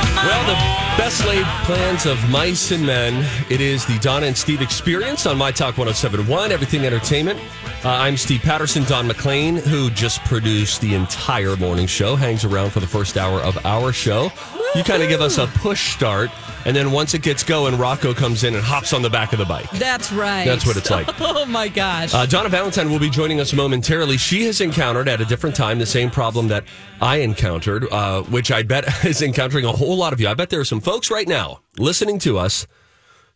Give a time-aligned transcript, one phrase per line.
[0.00, 0.54] Well, the
[0.96, 3.26] best laid plans of mice and men.
[3.50, 7.38] It is the Donna and Steve experience on My Talk 1071, Everything Entertainment.
[7.84, 8.84] Uh, I'm Steve Patterson.
[8.84, 13.40] Don McLean, who just produced the entire morning show, hangs around for the first hour
[13.40, 14.30] of our show.
[14.74, 16.30] You kind of give us a push start,
[16.64, 19.38] and then once it gets going, Rocco comes in and hops on the back of
[19.38, 19.70] the bike.
[19.70, 20.44] That's right.
[20.44, 21.08] That's what it's like.
[21.20, 22.14] Oh my gosh.
[22.14, 24.16] Uh, Donna Valentine will be joining us momentarily.
[24.16, 26.64] She has encountered at a different time the same problem that
[27.00, 30.28] I encountered, uh, which I bet is encountering a whole lot of you.
[30.28, 32.66] I bet there are some folks right now listening to us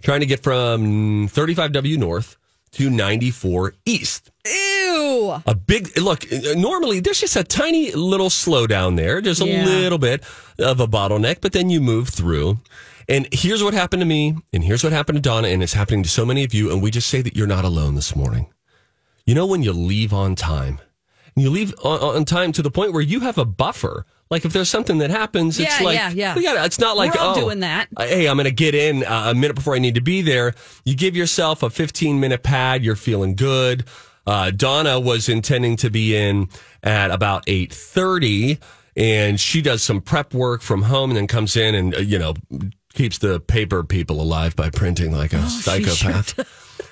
[0.03, 2.37] trying to get from 35W North
[2.73, 4.31] to 94 East.
[4.45, 5.41] Ew.
[5.47, 6.25] A big look.
[6.57, 9.20] Normally, there's just a tiny little slowdown there.
[9.20, 9.65] just a Yeah.
[9.65, 10.23] little bit
[10.59, 12.59] of a bottleneck, but then you move through.
[13.09, 16.03] And here's what happened to me, and here's what happened to Donna, and it's happening
[16.03, 16.71] to so many of you.
[16.73, 18.47] And we just say that you're not alone this morning.
[19.27, 20.81] You know when you leave on time,
[21.35, 24.07] and you leave on, on time to the point where you have a buffer.
[24.31, 26.35] Like if there's something that happens, it's Yeah, like yeah, yeah.
[26.41, 27.89] gotta- it's not like We're all oh, doing that.
[27.97, 30.23] uh, Hey, I'm going to get in uh, a minute before I need to be
[30.23, 30.55] there.
[30.85, 32.83] You give yourself a 15 minute pad.
[32.83, 33.85] You're feeling good.
[34.27, 36.49] Uh, Donna was intending to be in
[36.83, 38.59] at about 8:30,
[38.97, 42.19] and she does some prep work from home, and then comes in and uh, you
[42.19, 42.35] know
[42.95, 46.39] keeps the paper people alive by printing like a Oh, psychopath.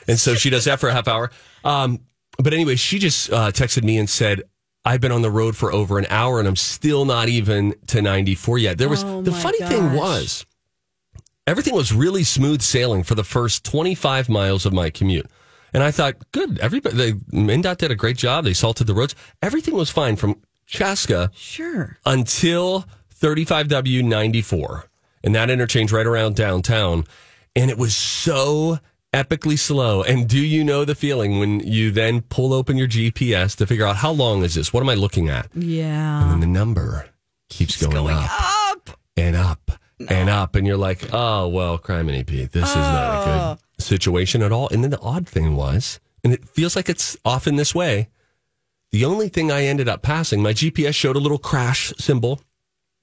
[0.09, 1.31] and so she does that for a half hour.
[1.65, 2.00] Um,
[2.38, 4.43] but anyway, she just uh, texted me and said.
[4.84, 8.03] I've been on the road for over an hour and I'm still not even to
[8.03, 8.78] 94 yet.
[8.78, 10.44] There was Oh, the funny thing was
[11.47, 15.27] everything was really smooth sailing for the first 25 miles of my commute.
[15.72, 18.44] And I thought, good, everybody, they, MnDOT did a great job.
[18.44, 19.15] They salted the roads.
[19.41, 21.97] Everything was fine from Chaska Sure.
[22.04, 22.84] until
[23.21, 24.87] 35W 94
[25.25, 27.05] and that interchange right around downtown.
[27.55, 28.78] And it was so
[29.12, 30.03] epically slow.
[30.03, 33.87] And do you know the feeling when you then pull open your GPS to figure
[33.87, 34.72] out how long is this?
[34.72, 35.49] What am I looking at?
[35.55, 36.22] Yeah.
[36.22, 37.09] And then the number
[37.49, 38.31] keeps going, going up
[38.71, 38.91] up.
[39.16, 39.71] and up
[40.09, 43.41] and up, and you're like, oh well, crime criminy Pete, this is not a good
[43.41, 43.59] oh.
[43.78, 44.69] situation at all.
[44.71, 48.09] And then the odd thing was, and it feels like it's often this way.
[48.91, 52.41] The only thing I ended up passing, my GPS showed a little crash symbol.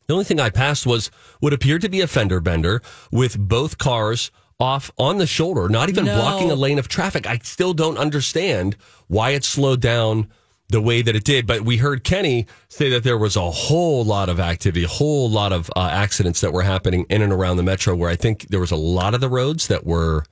[0.10, 2.82] The only thing I passed was what appeared to be a fender bender
[3.12, 6.16] with both cars off on the shoulder, not even No.
[6.16, 7.28] blocking a lane of traffic.
[7.28, 8.76] I still don't understand
[9.06, 10.28] why it slowed down
[10.70, 11.46] the way that it did.
[11.46, 15.30] But we heard Kenny say that there was a whole lot of activity, a whole
[15.30, 17.96] lot of uh, accidents that were happening in and around the metro.
[17.96, 20.26] Where I think there was a lot of the roads that were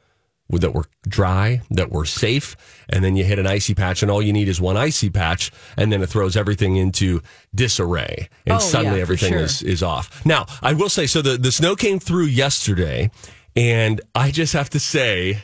[0.50, 2.56] that were dry, that were safe,
[2.90, 5.52] and then you hit an icy patch, and all you need is one icy patch,
[5.75, 7.22] and then it throws everything into
[7.53, 9.41] disarray, and Oh, suddenly yeah, everything sure.
[9.41, 10.25] is is off.
[10.25, 13.12] Now, I will say, so the the snow came through yesterday,
[13.56, 15.40] and I just have to say,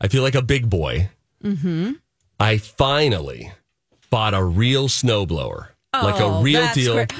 [0.00, 1.08] I feel like a big boy.
[1.42, 1.92] Mm-hmm.
[2.40, 3.52] I finally
[4.10, 5.68] bought a real snowblower,
[6.02, 6.94] like a Oh, real deal.
[6.94, 7.12] great.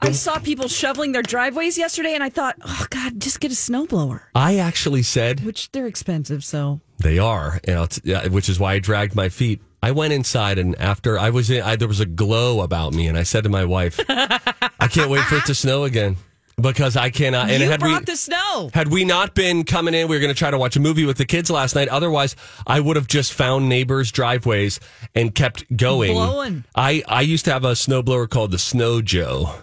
[0.00, 3.54] I saw people shoveling their driveways yesterday, and I thought, oh God, just get a
[3.54, 6.44] snowblower, I actually said which they're expensive.
[6.44, 9.60] So They are, t- which is why I dragged my feet.
[9.82, 13.06] I went inside, and after I was in, I, there was a glow about me,
[13.08, 16.16] and I said to my wife, "I can't wait for it to snow again
[16.60, 18.70] because I cannot." And you had brought we the snow.
[18.74, 21.04] had we not been coming in, we were going to try to watch a movie
[21.04, 21.88] with the kids last night.
[21.88, 22.36] Otherwise,
[22.66, 24.80] I would have just found neighbors' driveways
[25.14, 26.12] and kept going.
[26.12, 26.64] Blowing.
[26.74, 29.54] I I used to have a snowblower called the Snow Joe,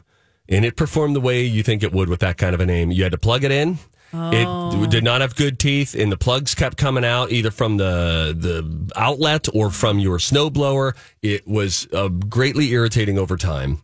[0.50, 2.92] and it performed the way you think it would with that kind of a name.
[2.92, 3.80] You had to plug it in.
[4.14, 4.84] Oh.
[4.84, 8.36] It did not have good teeth, and the plugs kept coming out either from the
[8.38, 10.96] the outlet or from your snowblower.
[11.22, 13.82] It was uh, greatly irritating over time.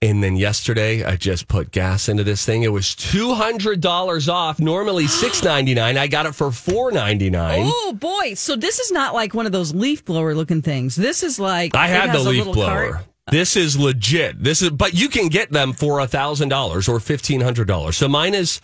[0.00, 2.62] And then yesterday, I just put gas into this thing.
[2.62, 4.60] It was two hundred dollars off.
[4.60, 5.98] Normally six ninety nine.
[5.98, 7.62] I got it for four ninety nine.
[7.64, 8.34] Oh boy!
[8.34, 10.94] So this is not like one of those leaf blower looking things.
[10.94, 12.92] This is like I had the leaf blower.
[12.92, 13.04] cart.
[13.30, 14.42] This is legit.
[14.42, 17.96] This is, but you can get them for a thousand dollars or fifteen hundred dollars.
[17.96, 18.60] So mine is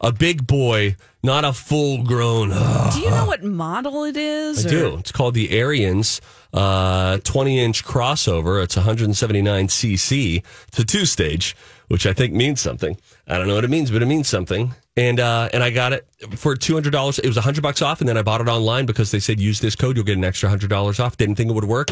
[0.00, 2.48] a big boy, not a full grown.
[2.92, 4.64] Do you know what model it is?
[4.66, 4.96] I or- do.
[4.98, 6.20] It's called the Ariens
[6.52, 8.62] uh, 20 inch crossover.
[8.62, 10.42] It's 179 cc.
[10.68, 11.56] It's a two stage
[11.88, 12.96] which I think means something.
[13.26, 14.74] I don't know what it means, but it means something.
[14.96, 16.06] And uh, and I got it
[16.36, 17.18] for two hundred dollars.
[17.18, 19.60] It was hundred bucks off, and then I bought it online because they said use
[19.60, 21.16] this code, you'll get an extra hundred dollars off.
[21.16, 21.90] Didn't think it would work.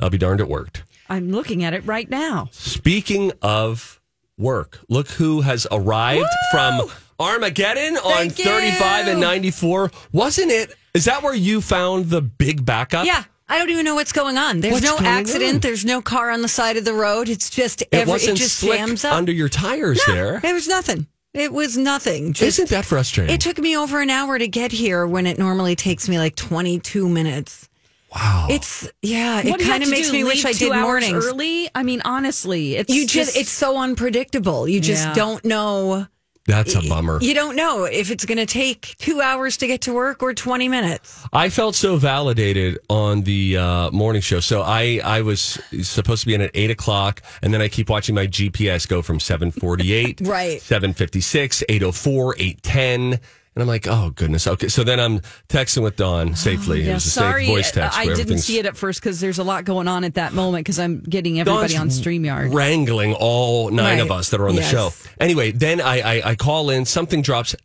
[0.00, 0.82] I'll be darned, it worked.
[1.08, 2.48] I'm looking at it right now.
[2.50, 4.00] Speaking of
[4.36, 8.44] work, look who has arrived from Armageddon on Thank you.
[8.44, 9.90] 35 and 94.
[10.12, 10.74] Wasn't it?
[10.94, 13.06] Is that where you found the big backup?
[13.06, 13.24] Yeah.
[13.48, 14.60] I don't even know what's going on.
[14.60, 15.54] There's What's no going accident.
[15.54, 15.60] on?
[15.60, 17.28] There's no car on the side of the road.
[17.28, 19.12] It's just It every, wasn't it just slick jams up.
[19.14, 20.40] under your tires there.
[20.40, 21.06] There was nothing.
[21.32, 22.32] It was nothing.
[22.32, 23.32] Just, Isn't that frustrating?
[23.34, 26.34] it took me over an hour to get here when it normally takes me like
[26.34, 27.68] 22 minutes.
[28.12, 28.48] wow.
[28.50, 29.36] It's yeah.
[29.36, 30.12] What do it you kind have of to makes do?
[30.14, 31.26] me wish Leave I two did hours mornings.
[31.26, 31.68] early.
[31.72, 34.66] I mean, honestly, it's You just it's so unpredictable.
[34.66, 35.14] You just Yeah.
[35.14, 36.06] don't know.
[36.46, 37.18] That's a bummer.
[37.20, 40.32] You don't know if it's going to take two hours to get to work or
[40.32, 41.24] 20 minutes.
[41.32, 44.40] I felt so validated on the uh, morning show.
[44.40, 47.88] So I, I was supposed to be in at eight o'clock, and then I keep
[47.90, 50.60] watching my GPS go from seven forty eight, Right.
[50.62, 53.18] seven fifty six, eight oh four, eight ten,
[53.56, 54.68] and I'm like, oh goodness, okay.
[54.68, 56.82] So then I'm texting with Dawn oh, safely.
[56.82, 57.98] it Yeah, was a sorry, safe voice text.
[57.98, 60.64] I didn't see it at first because there's a lot going on at that moment
[60.66, 62.54] because I'm getting everybody Dawn's on Streamyard.
[62.54, 64.70] wrangling all nine of us that are on the Yes.
[64.70, 64.90] show.
[65.18, 67.56] Anyway, then I, I I call in, something drops.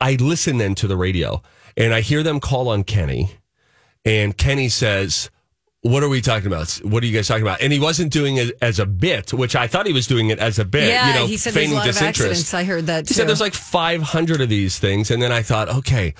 [0.00, 1.40] I listen then to the radio,
[1.76, 3.30] and I hear them call on Kenny,
[4.04, 5.30] and Kenny says.
[5.88, 6.70] What are we talking about?
[6.82, 7.60] What are you guys talking about?
[7.60, 10.38] And he wasn't doing it as a bit, which I thought he was doing it
[10.38, 10.88] as a bit.
[10.88, 12.52] yeah, you know, he said there's a feigning lot of accidents.
[12.54, 15.10] I heard that He said there's like 500 of these things.
[15.10, 16.14] And then I thought, okay,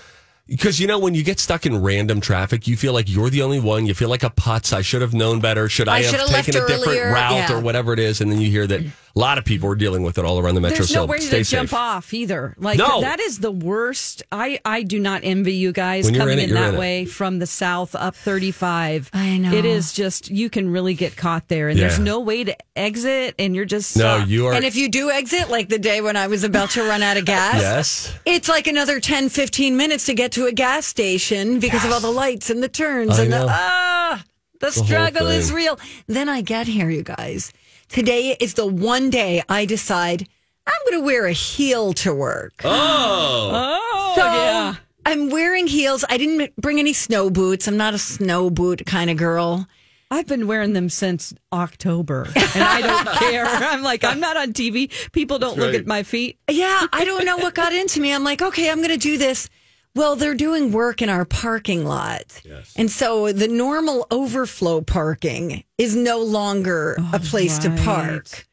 [0.46, 3.42] because you know, when you get stuck in random traffic, you feel like you're the
[3.42, 3.86] only one.
[3.86, 4.72] You feel like a putz.
[4.72, 5.68] I should have known better.
[5.68, 7.12] Should I, I have taken a different earlier.
[7.12, 7.56] route Yeah.
[7.56, 8.20] or whatever it is?
[8.20, 8.82] And then you hear that
[9.16, 10.76] a lot of people are dealing with it all around the metro.
[10.76, 11.58] There's so no way stay to safe.
[11.70, 12.54] jump off either.
[12.58, 13.00] Like No.
[13.00, 14.22] that is the worst.
[14.30, 16.78] I I do not envy you guys When coming in it, in, that in it.
[16.78, 19.08] way from the south up 35.
[19.14, 19.52] I know.
[19.54, 23.34] it is just you can really get caught there, and there's no way to exit,
[23.38, 24.28] and you're just No, stuck.
[24.28, 24.52] you are.
[24.52, 27.16] and if you do exit, like the day when I was about to run out
[27.16, 28.14] of gas, yes.
[28.26, 32.00] it's like another 10, 15 minutes to get to a gas station because of all
[32.00, 33.46] the lights and the turns I and know.
[33.46, 34.24] the ah,
[34.60, 35.78] the whole struggle is real.
[36.06, 37.52] Then I get here, you guys.
[37.88, 40.29] Today is the one day I decide
[40.67, 42.55] I'm going to wear a heel to work.
[42.65, 43.50] Oh.
[43.53, 44.75] Oh So yeah.
[45.05, 46.05] I'm wearing heels.
[46.09, 47.69] I didn't bring any snow boots.
[47.69, 49.69] I'm not a snow boot kind of girl.
[50.11, 53.44] I've been wearing them since October, and I don't care.
[53.44, 54.88] I'm like, I'm not on TV.
[55.11, 55.81] People don't look right.
[55.81, 56.38] at my feet.
[56.49, 58.12] Yeah, I don't know what got into me.
[58.12, 59.49] I'm like, okay, I'm going to do this.
[59.96, 62.43] Well, they're doing work in our parking lot.
[62.76, 68.46] And so the normal overflow parking is no longer a oh, place to park.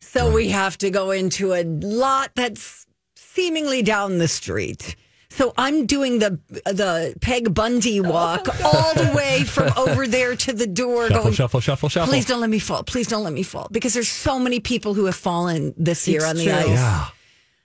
[0.00, 4.96] So we have to go into a lot that's seemingly down the street.
[5.28, 10.34] So I'm doing the the Peg Bundy oh, walk all the way from over there
[10.34, 12.10] to the door Shuffle, going shuffle, shuffle, shuffle.
[12.10, 12.82] Please don't let me fall.
[12.84, 16.20] Please don't let me fall because there's so many people who have fallen this year
[16.20, 16.54] It's on the true.
[16.54, 16.68] ice.
[16.68, 17.08] Yeah.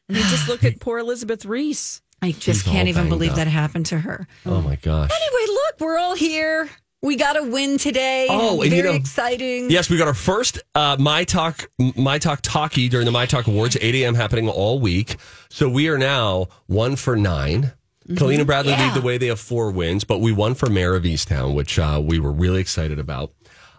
[0.10, 2.02] I mean, just look at poor Elizabeth Reese.
[2.22, 3.36] I just all can't even believe up.
[3.38, 4.28] that happened to her.
[4.46, 5.10] Oh my gosh.
[5.12, 6.70] Anyway, look, we're all here.
[7.04, 8.28] We got a win today.
[8.30, 9.72] Oh, very you know- exciting.
[9.72, 13.48] Yes, we got our first uh, My Talk My Talk Talkie during the My Talk
[13.48, 14.14] Awards, 8 a.m.
[14.14, 15.16] happening all week.
[15.50, 17.72] So we are now one for 9
[18.18, 18.86] Colleen and Bradley Yeah.
[18.88, 19.18] lead the way.
[19.18, 22.32] They have four wins, but we won for Mare of Easttown, which uh, we were
[22.32, 23.32] really excited about.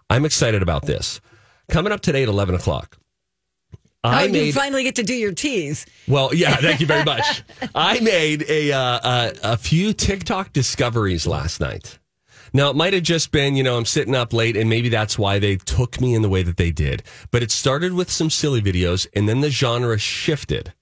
[0.09, 1.21] I'm excited about this.
[1.69, 2.97] Coming up today at 11 o'clock.
[4.05, 5.85] Oh, I you finally get to do your teas.
[6.09, 7.41] well, yeah, thank you very much.
[7.75, 11.99] I made a, uh, a a few TikTok discoveries last night.
[12.51, 15.17] Now it might have just been, you know, I'm sitting up late, and maybe that's
[15.17, 17.01] why they took me in the way that they did.
[17.31, 20.73] But it started with some silly videos, and then the genre shifted.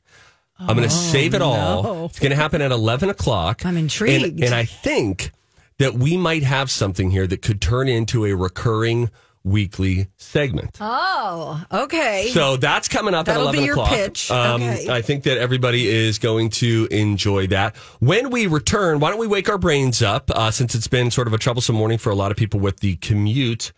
[0.59, 1.83] I'm going to save it all.
[1.83, 2.05] no.
[2.05, 3.65] It's going to happen at 11 o'clock.
[3.65, 4.25] I'm intrigued.
[4.25, 5.31] and, and I think
[5.79, 9.09] that we might have something here that could turn into a recurring
[9.43, 10.77] weekly segment.
[10.79, 12.29] Oh, okay.
[12.33, 13.89] So that's coming up That'll at be 11 your o'clock.
[13.89, 14.29] pitch.
[14.31, 14.87] Um, Okay.
[14.89, 17.75] I think that everybody is going to enjoy that.
[17.99, 21.27] When we return, why don't we wake our brains up uh, since it's been sort
[21.27, 23.71] of a troublesome morning for a lot of people with the commute?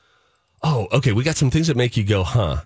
[0.61, 1.11] Oh, okay.
[1.13, 2.61] We got some things that make you go, huh?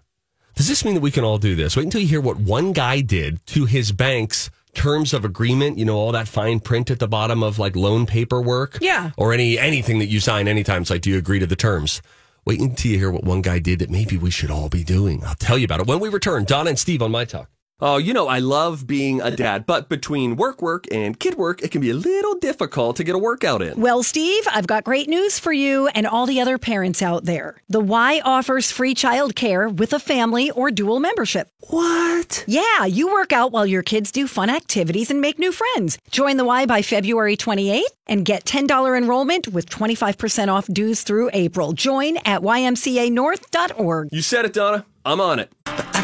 [0.56, 1.76] Does this mean that we can all do this?
[1.78, 5.78] Wait until you hear what one guy did to his bank's terms of agreement.
[5.78, 8.80] You know, all that fine print at the bottom of like loan paperwork.
[8.82, 9.12] Yeah.
[9.18, 10.82] Or any anything that you sign anytime.
[10.82, 12.02] It's like, do you agree to the terms?
[12.48, 15.22] Wait until you hear what one guy did that maybe we should all be doing.
[15.26, 16.46] I'll tell you about it when we return.
[16.46, 17.50] Donna and Steve on My Talk.
[17.80, 21.62] Oh, you know, I love being a dad, but between work work and kid work,
[21.62, 23.80] it can be a little difficult to get a workout in.
[23.80, 27.62] Well, Steve, I've got great news for you and all the other parents out there.
[27.70, 31.50] The Y offers free childcare with a family or dual membership.
[31.70, 32.44] What?
[32.48, 36.00] Yeah, you work out while your kids do fun activities and make new friends.
[36.10, 41.30] Join the Y by February 28th and get $10 enrollment with 25% off dues through
[41.32, 41.74] April.
[41.74, 44.10] Join at ymcanorth.org.
[44.12, 44.84] You said it, Donna.
[45.06, 45.52] I'm on it.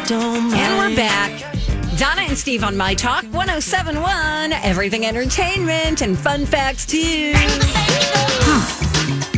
[0.06, 1.56] I And we're back.
[1.96, 7.32] Donna and Steve on My Talk 1071, Everything Entertainment and Fun Facts too.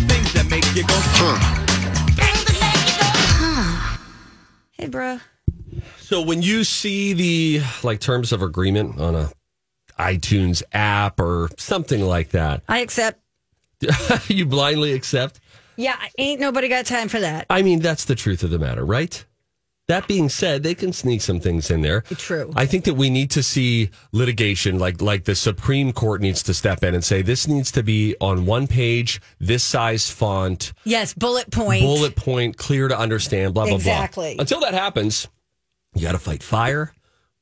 [0.08, 0.94] Things that make you go,
[4.72, 5.20] Hey, bro.
[6.00, 9.30] So when you see the like terms of agreement on a
[10.00, 13.20] iTunes app or something like that, I accept.
[14.26, 15.38] you blindly accept.
[15.76, 17.46] Yeah, ain't nobody got time for that.
[17.50, 19.24] I mean, that's the truth of the matter, right?
[19.88, 22.00] That being said, they can sneak some things in there.
[22.00, 22.52] True.
[22.56, 26.54] I think that we need to see litigation, like like the Supreme Court needs to
[26.54, 31.14] step in and say this needs to be on one page, this size font, Yes,
[31.14, 31.82] bullet point.
[31.82, 34.34] bullet point, clear to understand, blah blah Exactly.
[34.34, 34.42] blah.
[34.42, 34.56] Exactly.
[34.56, 35.28] Until that happens,
[35.94, 36.92] you got to fight fire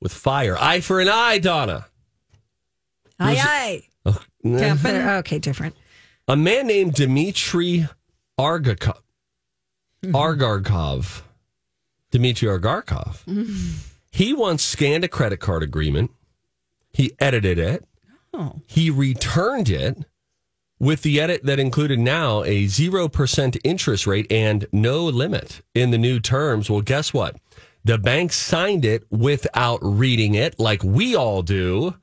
[0.03, 1.87] with fire, eye for an eye, Donna.
[3.19, 3.83] Aye, aye.
[4.05, 5.17] Oh, nah.
[5.19, 5.75] Okay, different.
[6.29, 7.89] A man named Dmitry
[8.39, 8.99] Argakov.
[10.05, 10.15] Mm-hmm.
[10.15, 11.23] Argarkov.
[12.15, 13.25] Dmitry Argarkov.
[13.25, 13.79] Mm-hmm.
[14.13, 16.13] He once scanned a credit card agreement.
[16.93, 17.85] He edited it.
[18.33, 18.61] Oh.
[18.69, 20.05] He returned it
[20.79, 25.99] with the edit that included now a 0% interest rate and no limit in the
[25.99, 26.71] new terms.
[26.71, 27.35] Well, guess what?
[27.85, 31.97] The bank signed it without reading it like we all do,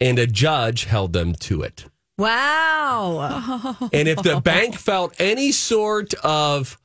[0.00, 1.84] and a judge held them to it.
[2.16, 3.76] Wow.
[3.92, 6.78] And if the bank felt any sort of,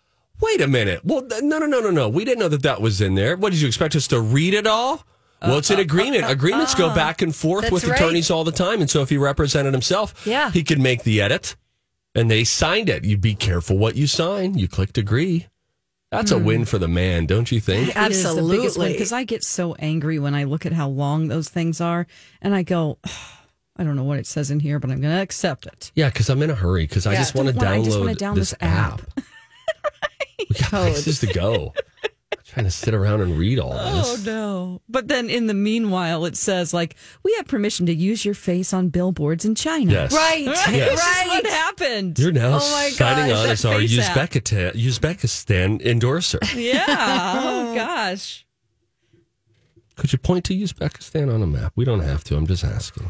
[0.44, 2.82] wait a minute, well, th- no, no, no, no, no, we didn't know that that
[2.82, 3.36] was in there.
[3.38, 5.06] What did you expect us to read it all?
[5.42, 6.24] Well, it's an uh, uh, agreement.
[6.24, 8.00] Uh, Agreements go back and forth That's with right.
[8.00, 8.80] attorneys all the time.
[8.80, 10.52] And so if he represented himself, Yeah.
[10.52, 11.56] he could make the edit
[12.16, 13.04] and they signed it.
[13.04, 14.58] You be careful what you sign.
[14.58, 15.48] You clicked agree.
[16.12, 16.46] That's a hmm.
[16.46, 17.96] win for the man, don't you think?
[17.96, 18.92] Absolutely.
[18.92, 22.06] Because I get so angry when I look at how long those things are,
[22.40, 23.00] and I go,
[23.76, 25.92] I don't know what it says in here, but I'm going to accept it.
[25.96, 27.98] Yeah, because I'm in a hurry because I just want to Don't wanna- I just
[27.98, 29.02] download wanna download this this app.
[29.18, 29.24] app.
[30.50, 31.74] We got places to go.
[32.54, 34.28] trying to sit around and read all oh, this.
[34.28, 34.82] Oh no!
[34.88, 38.74] But then in the meanwhile, it says like we have permission to use your face
[38.74, 39.92] on billboards in China.
[39.92, 40.14] Yes.
[40.24, 40.46] Right.
[40.46, 40.68] Yes.
[40.70, 41.26] This is Right.
[41.28, 42.18] what happened.
[42.20, 43.80] Oh, You're now Oh my signing gosh, on as our.
[43.80, 46.40] Uzbekistan, Uzbekistan endorser.
[46.56, 46.86] yeah.
[46.88, 48.46] oh gosh.
[49.96, 51.74] Could you point to Uzbekistan on a map?
[51.76, 52.36] We don't have to.
[52.36, 53.10] I'm just asking.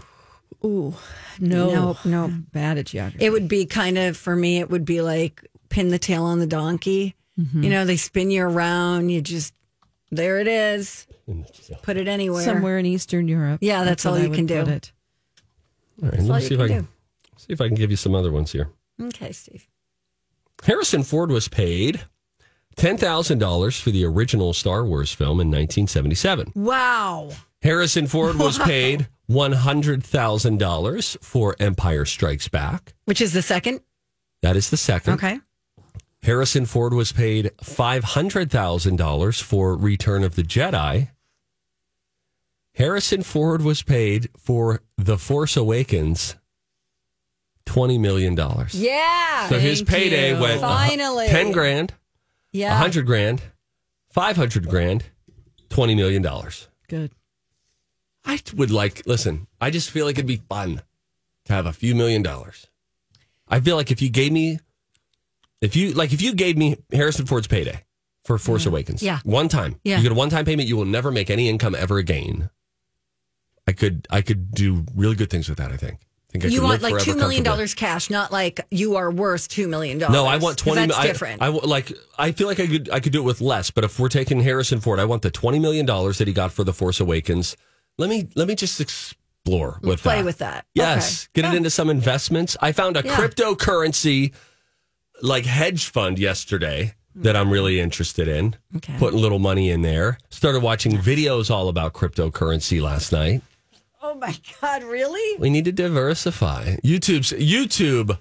[0.65, 0.93] Ooh,
[1.39, 2.29] no, no, nope.
[2.31, 3.25] I'm bad at geography.
[3.25, 6.39] It would be kind of, for me, it would be like pin the tail on
[6.39, 7.15] the donkey.
[7.39, 7.63] Mm-hmm.
[7.63, 9.09] You know, they spin you around.
[9.09, 9.53] You just,
[10.11, 11.07] there it is.
[11.81, 12.43] Put it anywhere.
[12.43, 13.59] Somewhere in Eastern Europe.
[13.61, 14.61] Yeah, that's all you can do.
[14.61, 14.91] It.
[16.01, 16.87] All right, all let me see if I can can
[17.37, 18.69] see if I can give you some other ones here.
[19.01, 19.67] Okay, Steve.
[20.63, 22.01] Harrison Ford was paid
[22.75, 26.51] ten thousand dollars for the original Star Wars film in 1977.
[26.55, 27.31] Wow.
[27.61, 32.93] Harrison Ford was paid one hundred thousand dollars for Empire Strikes Back.
[33.05, 33.79] Which is the second?
[34.41, 35.13] That is the second.
[35.13, 35.39] Okay.
[36.23, 41.09] Harrison Ford was paid $500,000 for Return of the Jedi.
[42.75, 46.35] Harrison Ford was paid for The Force Awakens
[47.65, 48.37] $20 million.
[48.71, 49.49] Yeah.
[49.49, 50.41] So his payday you.
[50.41, 51.27] went Finally.
[51.27, 51.93] 10 grand,
[52.51, 52.71] yeah.
[52.71, 53.41] 100 grand,
[54.11, 55.03] 500 grand,
[55.69, 56.25] $20 million.
[56.87, 57.11] Good.
[58.25, 60.81] I would like, listen, I just feel like it'd be fun
[61.45, 62.67] to have a few million dollars.
[63.49, 64.59] I feel like if you gave me,
[65.63, 67.83] if you, like, if you gave me Harrison Ford's payday
[68.25, 68.69] for Force mm-hmm.
[68.71, 69.19] Awakens, Yeah.
[69.23, 69.97] one time, Yeah.
[69.97, 72.49] you get a one time payment, you will never make any income ever again.
[73.67, 75.99] I could, I could do really good things with that, I think.
[76.01, 77.43] I think I You want like $2 million
[77.75, 79.99] cash, not like you are worth $2 million.
[79.99, 81.41] No, I want 20 That's I- different.
[81.41, 83.83] I, w- like I feel like I could I could do it with less, but
[83.83, 86.63] if we're taking Harrison Ford, I want the 20 million dollars that he got for
[86.63, 87.55] The Force Awakens.
[87.97, 90.25] Let me let me just explore with Play that.
[90.25, 90.65] with that.
[90.73, 91.41] Yes, Okay.
[91.43, 92.57] get it into some investments.
[92.61, 93.15] I found a Yeah.
[93.15, 94.33] cryptocurrency
[95.23, 98.55] like hedge fund yesterday that I'm really interested in.
[98.75, 98.95] Okay.
[98.97, 100.17] Putting little money in there.
[100.29, 103.41] Started watching videos all about cryptocurrency last night.
[104.01, 105.37] oh my God, really?
[105.39, 106.75] We need to diversify.
[106.83, 108.17] YouTube's YouTube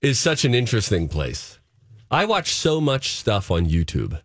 [0.00, 1.58] is such an interesting place.
[2.10, 4.20] I watch so much stuff on YouTube.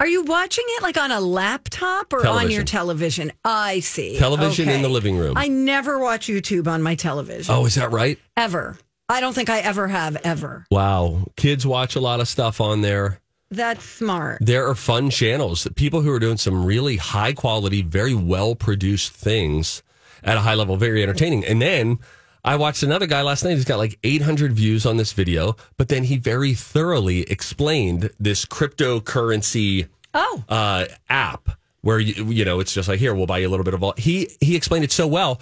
[0.00, 3.30] Are you watching it like on a laptop or on your television?
[3.44, 4.18] I see.
[4.18, 4.82] Television in Okay.
[4.82, 5.34] the living room.
[5.36, 7.54] I never watch YouTube on my television.
[7.54, 8.18] Oh, is that right?
[8.36, 8.78] Ever.
[9.12, 10.64] I don't think I ever have, ever.
[10.70, 11.26] Wow.
[11.36, 13.20] Kids watch a lot of stuff on there.
[13.50, 14.38] That's smart.
[14.40, 19.12] There are fun channels, people who are doing some really high quality, very well produced
[19.12, 19.82] things
[20.24, 21.44] at a high level, very entertaining.
[21.44, 21.98] And then
[22.42, 25.88] I watched another guy last night who's got like 800 views on this video, but
[25.88, 31.50] then he very thoroughly explained this cryptocurrency Oh, uh, app
[31.82, 33.82] where you, you know it's just like here we'll buy you a little bit of
[33.82, 33.92] all.
[33.98, 35.38] He he explained it so well.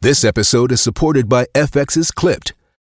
[0.00, 2.54] This episode is supported by FX's Clipped,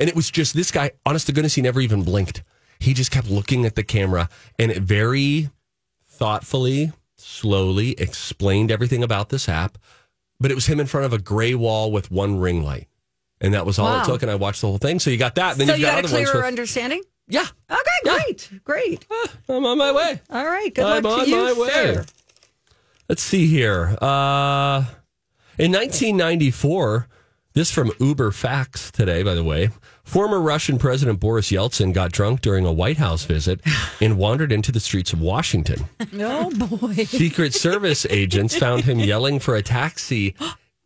[0.00, 2.42] And it was just this guy, honest to goodness, he never even blinked.
[2.78, 5.50] He just kept looking at the camera and it very
[6.08, 9.78] thoughtfully, slowly explained everything about this app.
[10.40, 12.88] But it was him in front of a gray wall with one ring light.
[13.40, 14.02] And that was all Wow.
[14.02, 14.22] it took.
[14.22, 14.98] And I watched the whole thing.
[14.98, 15.56] So you got that.
[15.56, 17.02] Then so you got, got a clearer with- understanding?
[17.28, 17.46] yeah.
[17.70, 18.18] Okay, Yeah.
[18.18, 19.06] great, great.
[19.48, 20.20] I'm on my way.
[20.30, 21.68] All right, good I'm luck on to you, my way.
[21.70, 22.06] sir.
[23.08, 23.96] Let's see here.
[24.00, 24.84] Uh,
[25.58, 27.06] in 1994,
[27.54, 29.70] this from Uber Facts today, by the way.
[30.04, 33.60] Former Russian President Boris Yeltsin got drunk during a White House visit
[34.00, 35.86] and wandered into the streets of Washington.
[36.14, 36.94] Oh boy.
[37.04, 40.34] Secret Service agents found him yelling for a taxi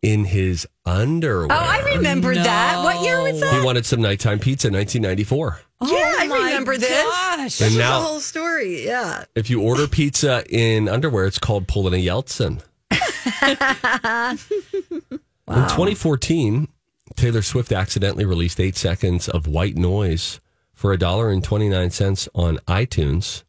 [0.01, 1.47] in his underwear.
[1.51, 2.83] Oh, I remember that.
[2.83, 3.59] What year was that?
[3.59, 5.59] He wanted some nighttime pizza in 1994.
[5.81, 6.89] yeah, oh I my remember this.
[6.89, 7.57] gosh.
[7.57, 8.85] This And was now- the whole story.
[8.85, 9.25] Yeah.
[9.35, 12.61] If you order pizza in underwear, it's called pulling a Yeltsin.
[15.49, 16.67] In 2014,
[17.15, 20.39] Taylor Swift accidentally released eight seconds of white noise
[20.73, 23.43] for a dollar and 29 cents on iTunes,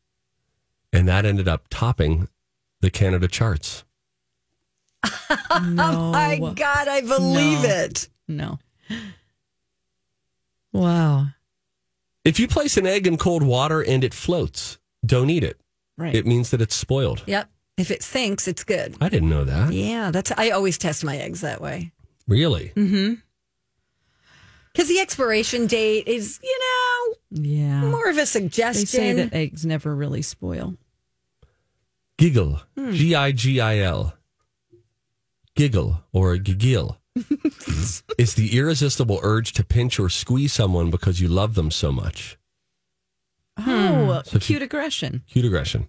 [0.93, 2.29] and that ended up topping
[2.81, 3.85] the Canada charts.
[5.05, 5.09] No.
[5.51, 7.69] Oh my God, I believe No.
[7.69, 8.09] it.
[8.29, 8.59] No.
[10.73, 11.27] Wow.
[12.25, 15.61] If you place an egg in cold water and it floats, don't eat it.
[15.97, 16.15] Right.
[16.15, 17.23] It means that it's spoiled.
[17.27, 17.49] Yep.
[17.79, 18.97] If it sinks, it's good.
[19.01, 19.73] I didn't know that.
[19.73, 20.33] Yeah, that's.
[20.37, 21.93] I always test my eggs that way
[22.27, 22.73] Really?
[22.77, 23.23] Mhm.
[24.73, 27.81] because the expiration date is, you know, yeah.
[27.83, 28.81] more of a suggestion.
[28.83, 29.17] They suggestion.
[29.17, 30.75] say that eggs never really spoil.
[32.19, 32.61] Gigil.
[32.77, 32.93] Hmm.
[32.93, 34.15] G I G I L.
[35.55, 36.99] Giggle or giggle
[38.19, 42.39] is the irresistible urge to pinch or squeeze someone because you love them so much.
[43.57, 45.23] Oh, So cute you- aggression.
[45.29, 45.89] Cute aggression.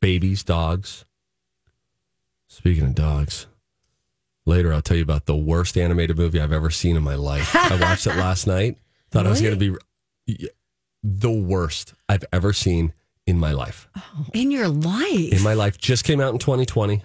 [0.00, 1.04] Babies, dogs.
[2.48, 3.46] Speaking of dogs,
[4.46, 7.54] later I'll tell you about the worst animated movie I've ever seen in my life.
[7.54, 8.78] I watched it last night.
[9.10, 9.78] Thought I was going to
[10.26, 10.48] be
[11.02, 12.92] the worst I've ever seen
[13.26, 13.88] in my life.
[13.96, 15.32] Oh, in your life.
[15.32, 17.02] In my life, just came out in 2020.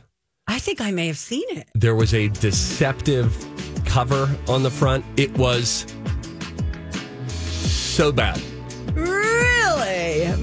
[0.47, 1.67] I think I may have seen it.
[1.73, 3.33] There was a deceptive
[3.85, 5.05] cover on the front.
[5.17, 5.85] It was
[7.27, 8.41] so bad.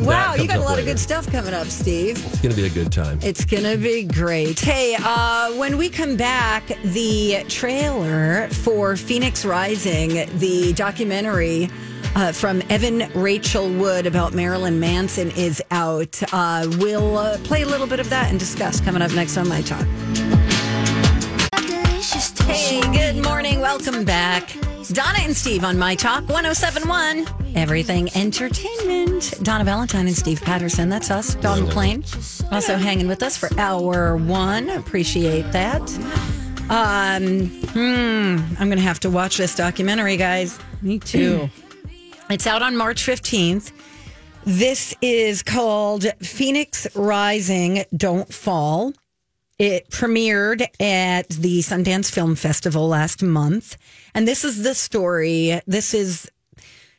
[0.00, 2.16] Wow, you got a lot of good stuff coming up, Steve.
[2.26, 3.18] It's going to be a good time.
[3.22, 4.58] It's gonna be great.
[4.58, 11.68] Hey, uh, when we come back, the trailer for Phoenix Rising, the documentary
[12.14, 16.20] uh, from Evan Rachel Wood about Marilyn Manson, is out.
[16.32, 19.48] Uh, we'll uh, play a little bit of that and discuss coming up next on
[19.48, 19.86] My Talk.
[22.70, 23.59] Hey, good morning.
[23.59, 24.54] Welcome back.
[24.92, 27.26] Donna and Steve on My Talk 1071.
[27.56, 29.35] Everything Entertainment.
[29.42, 30.88] Donna Valentine and Steve Patterson.
[30.88, 31.35] That's us.
[31.35, 32.04] Don McLean.
[32.52, 34.70] Also hanging with us for hour one.
[34.70, 35.80] Appreciate that.
[36.70, 40.56] Um, hmm, I'm going to have to watch this documentary, guys.
[40.80, 41.50] Me too.
[42.30, 43.72] It's out on March 15th.
[44.44, 48.92] This is called Phoenix Rising Don't Fall.
[49.60, 53.76] It premiered at the Sundance Film Festival last month.
[54.14, 55.60] And this is the story.
[55.66, 56.30] This is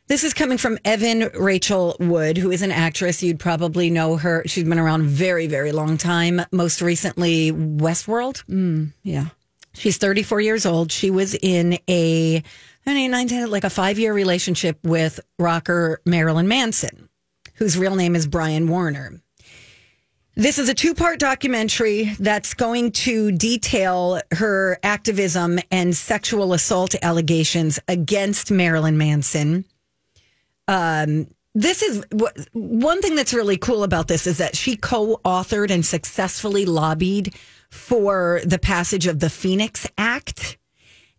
[0.06, 3.20] this is coming from Evan Rachel Wood, who is an actress.
[3.20, 4.44] You'd probably know her.
[4.46, 6.40] She's been around a very, very long time.
[6.52, 8.44] Most recently, Westworld.
[8.44, 9.26] Mm, yeah.
[9.74, 10.92] She's 34 years old.
[10.92, 12.44] She was in a,
[12.86, 17.08] I mean, 19, like a five year relationship with rocker Marilyn Manson,
[17.54, 19.20] whose real name is Brian Warner.
[20.34, 26.94] This is a two part documentary that's going to detail her activism and sexual assault
[27.02, 29.66] allegations against Marilyn Manson.
[30.68, 32.02] Um, this is
[32.52, 37.34] one thing that's really cool about this is that she co-authored and successfully lobbied
[37.70, 40.56] for the passage of the Phoenix Act,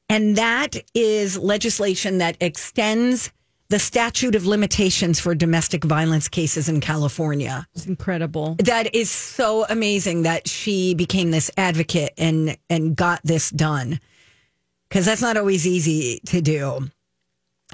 [0.10, 3.32] and that is legislation that extends
[3.74, 7.68] the statute of limitations for domestic violence cases in California.
[7.74, 8.56] It's incredible.
[8.60, 14.00] That is so amazing that she became this advocate and and got this done.
[14.92, 16.92] Cuz that's not always easy to do.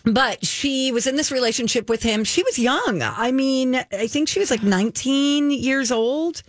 [0.06, 2.24] But she was in this relationship with him.
[2.24, 3.02] She was young.
[3.02, 6.44] I mean, I think she was like 19 years old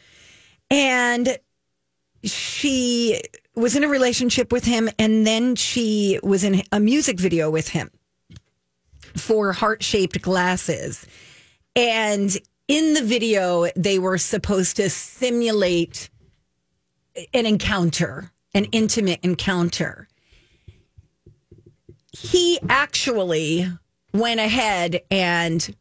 [0.70, 1.38] and
[2.22, 3.20] she
[3.56, 7.70] was in a relationship with him and then she was in a music video with
[7.70, 7.90] him
[9.16, 11.06] for heart-shaped glasses.
[11.76, 12.36] And
[12.68, 16.10] in the video, they were supposed to simulate
[17.34, 20.08] an encounter, an intimate encounter.
[22.12, 23.66] He actually
[24.12, 25.74] went ahead and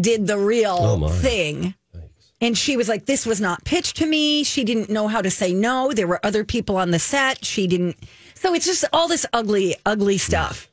[0.00, 1.74] did the real Oh, thing.
[2.40, 4.44] And she was like, This was not pitched to me.
[4.44, 5.92] She didn't know how to say no.
[5.92, 7.44] There were other people on the set.
[7.44, 7.96] She didn't.
[8.34, 10.68] So it's just all this ugly, ugly stuff.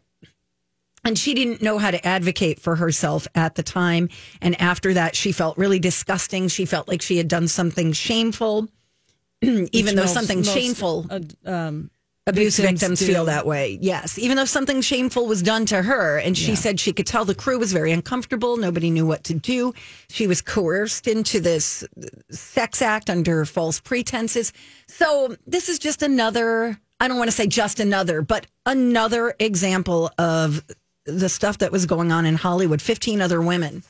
[1.04, 4.10] And she didn't know how to advocate for herself at the time.
[4.42, 6.48] And after that, she felt really disgusting.
[6.48, 8.70] She felt like she had done something shameful,
[9.42, 11.90] even Which though most- something most, shameful uh, um,
[12.28, 13.80] abuse victims, victims feel that way.
[13.82, 17.26] Yes, even though something shameful was done to her, and she said she could tell
[17.26, 18.58] the crew was very uncomfortable.
[18.58, 19.74] Nobody knew what to do.
[20.10, 21.84] She was coerced into this
[22.30, 24.54] sex act under false pretenses.
[24.86, 26.80] So this is just another.
[27.00, 30.64] I don't want to say just another, but another example of
[31.06, 32.82] the stuff that was going on in Hollywood.
[32.82, 33.84] Fifteen other women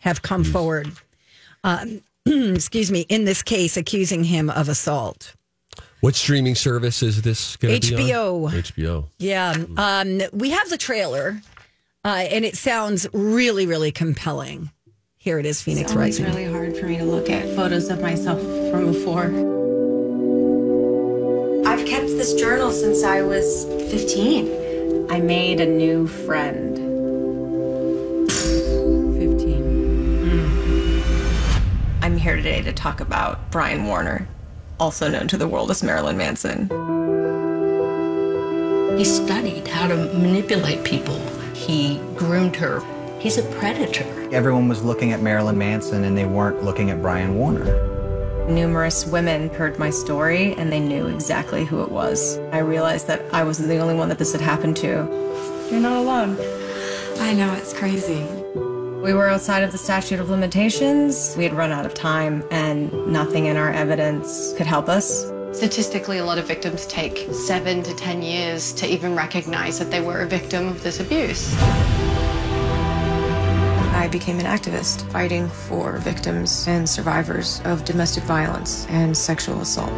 [0.00, 0.90] have come forward.
[1.64, 5.34] Um, excuse me, in this case, accusing him of assault.
[6.00, 8.46] What streaming service is this going to be HBO.
[8.46, 8.52] on?
[8.52, 9.04] HBO.
[9.18, 9.54] Yeah.
[9.76, 11.40] Um, we have the trailer,
[12.04, 14.70] uh, and it sounds really, really compelling.
[15.18, 16.34] Here it is, Phoenix It's always Rising.
[16.34, 18.40] really hard for me to look at photos of myself
[18.72, 19.26] from before.
[21.64, 24.61] I've kept this journal since I was 15.
[25.10, 26.76] I made a new friend.
[28.28, 29.62] 15.
[30.28, 32.04] Hmm.
[32.04, 34.26] I'm here today to talk about Brian Warner,
[34.80, 36.68] also known to the world as Marilyn Manson.
[38.96, 41.20] He studied how to manipulate people.
[41.54, 42.82] He groomed her.
[43.18, 44.04] He's a predator.
[44.32, 47.91] Everyone was looking at Marilyn Manson and they weren't looking at Brian Warner.
[48.48, 52.38] Numerous women heard my story and they knew exactly who it was.
[52.50, 54.88] I realized that I wasn't the only one that this had happened to.
[55.70, 56.36] You're not alone.
[57.20, 58.24] I know, it's crazy.
[59.02, 61.34] We were outside of the statute of limitations.
[61.36, 65.30] We had run out of time and nothing in our evidence could help us.
[65.52, 70.00] Statistically, a lot of victims take seven to 10 years to even recognize that they
[70.00, 71.54] were a victim of this abuse.
[74.02, 79.96] I became an activist fighting for victims and survivors of domestic violence and sexual assault.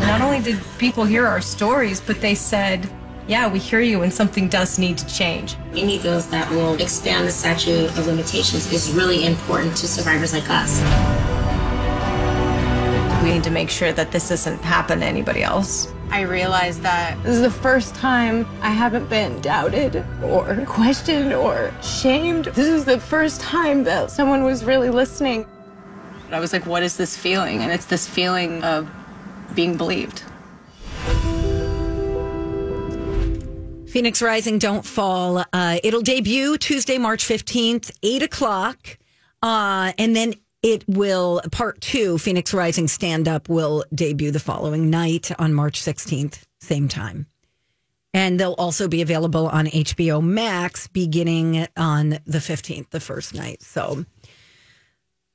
[0.00, 2.88] Not only did people hear our stories, but they said,
[3.28, 5.56] yeah, we hear you and something does need to change.
[5.74, 10.48] Any bills that will expand the statute of limitations is really important to survivors like
[10.48, 10.80] us.
[13.22, 15.92] We need to make sure that this doesn't happen to anybody else.
[16.12, 21.72] I realized that this is the first time I haven't been doubted or questioned or
[21.82, 22.44] shamed.
[22.44, 25.46] This is the first time that someone was really listening.
[26.30, 27.62] I was like, what is this feeling?
[27.62, 28.90] And it's this feeling of
[29.54, 30.22] being believed.
[33.88, 35.46] Phoenix Rising, Don't Fall.
[35.50, 38.98] Uh, it'll debut Tuesday, March 15th, 8 o'clock.
[39.42, 44.90] Uh, and then it will, part two, Phoenix Rising Stand Up, will debut the following
[44.90, 47.26] night on March 16th, same time.
[48.14, 53.62] And they'll also be available on HBO Max beginning on the 15th, the first night.
[53.62, 54.04] So,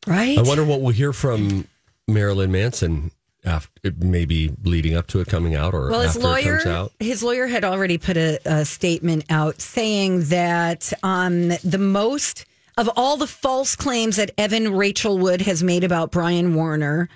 [0.06, 0.38] right?
[0.38, 1.68] I wonder what we'll hear from
[2.08, 3.12] Marilyn Manson
[3.44, 6.92] after maybe leading up to it coming out or Well, his lawyer, comes out.
[7.00, 12.46] his lawyer had already put a, a statement out saying that um, the most
[12.78, 17.10] of all the false claims that Evan Rachel Wood has made about Brian Warner,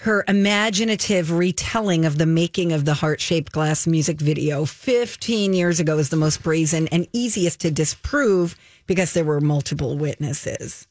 [0.00, 5.80] her imaginative retelling of the making of the heart shaped glass music video 15 years
[5.80, 8.56] ago is the most brazen and easiest to disprove
[8.86, 10.86] because there were multiple witnesses.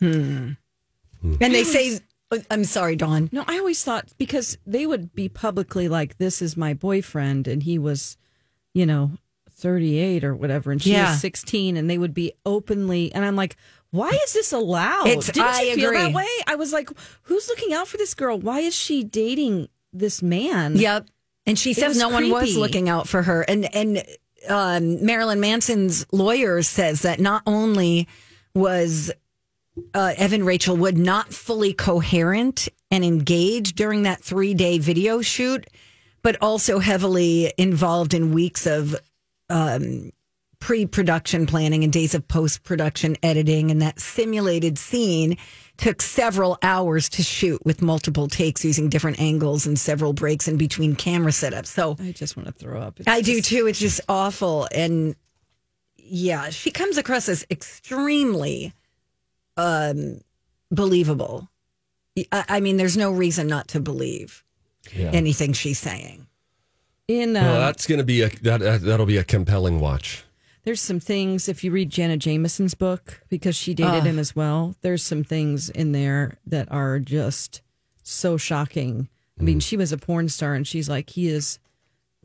[0.00, 0.52] Hmm.
[1.22, 2.00] And they say,
[2.50, 3.28] I'm sorry, Dawn.
[3.32, 7.62] No, I always thought because they would be publicly like, "This is my boyfriend," and
[7.62, 8.16] he was,
[8.74, 9.12] you know,
[9.56, 11.10] thirty eight or whatever, and she Yeah.
[11.10, 13.56] was sixteen, and they would be openly, and I'm like,
[13.90, 16.26] "Why is this allowed?" It's- Didn't I you feel that way?
[16.46, 16.90] I was like,
[17.22, 18.38] "Who's looking out for this girl?
[18.38, 21.06] Why is she dating this man?" Yep.
[21.46, 23.42] And she It says no one was looking out for her.
[23.42, 24.04] And and
[24.48, 28.06] um, Marilyn Manson's lawyer says that not only
[28.54, 29.10] was
[29.94, 35.66] uh, Evan Rachel Wood not fully coherent and engaged during that three day video shoot,
[36.22, 38.96] but also heavily involved in weeks of
[39.50, 40.12] um,
[40.58, 45.36] pre-production planning and days of post-production editing, and that simulated scene
[45.76, 50.56] took several hours to shoot with multiple takes using different angles and several breaks in
[50.56, 51.66] between camera setups.
[51.66, 52.98] So I just want to throw up.
[52.98, 53.66] It's I do too.
[53.66, 54.66] It's just awful.
[54.74, 55.14] And
[55.96, 58.72] yeah, she comes across as extremely
[59.58, 60.20] um,
[60.70, 61.48] believable.
[62.32, 64.42] I, I mean, there's no reason not to believe
[64.94, 65.10] Yeah.
[65.12, 66.25] anything she's saying.
[67.08, 70.24] In uh, well, that's going to be a that, that that'll be a compelling watch.
[70.64, 74.04] There's some things if you read Jenna Jameson's book because she dated Ah.
[74.04, 74.74] him as well.
[74.82, 77.62] There's some things in there that are just
[78.02, 79.08] so shocking.
[79.38, 79.44] I Mm.
[79.44, 81.60] mean, she was a porn star, and she's like, he is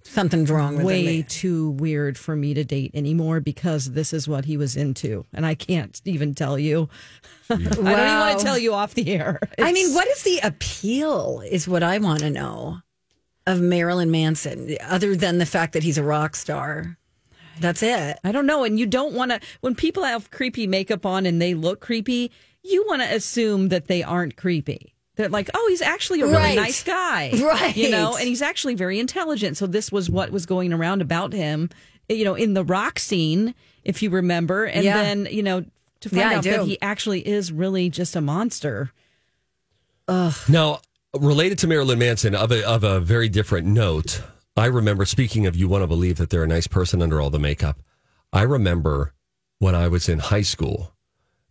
[0.04, 1.26] Something's wrong with way him.
[1.30, 5.46] too weird for me to date anymore because this is what he was into, and
[5.46, 6.90] I can't even tell you.
[7.52, 9.40] I don't even want to tell you off the air.
[9.60, 11.44] I mean, It's- what is the appeal?
[11.48, 12.80] Is what I want to know
[13.48, 16.98] of Marilyn Manson, other than the fact that he's a rock star.
[17.60, 18.18] That's it.
[18.24, 18.64] I don't know.
[18.64, 22.32] And you don't want to, when people have creepy makeup on and they look creepy,
[22.64, 24.94] you want to assume that they aren't creepy.
[25.16, 26.56] They're like, oh, he's actually a really Right.
[26.56, 27.32] nice guy.
[27.42, 27.76] Right.
[27.76, 29.58] You know, and he's actually very intelligent.
[29.58, 31.70] So this was what was going around about him,
[32.08, 34.66] you know, in the rock scene, if you remember.
[34.66, 35.02] And Yeah.
[35.02, 35.66] then, you know,
[36.00, 38.92] to find Yeah, out that he actually is really just a monster.
[40.08, 40.80] Now,
[41.20, 44.22] related to Marilyn Manson, of a, of a very different note,
[44.56, 47.30] I remember speaking of you want to believe that they're a nice person under all
[47.30, 47.80] the makeup.
[48.32, 49.14] I remember
[49.60, 50.96] when I was in high school